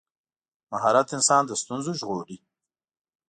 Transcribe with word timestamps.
مهارت 0.71 1.07
انسان 1.17 1.41
له 1.49 1.55
ستونزو 1.63 1.91
ژغوري. 1.99 2.37